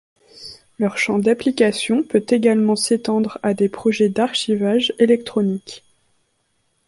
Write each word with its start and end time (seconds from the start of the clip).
Leur 0.79 0.97
champ 0.97 1.19
d'application 1.19 2.01
peut 2.01 2.25
également 2.27 2.75
s'étendre 2.75 3.37
à 3.43 3.53
des 3.53 3.69
projets 3.69 4.09
d'archivage 4.09 4.95
électronique. 4.97 5.83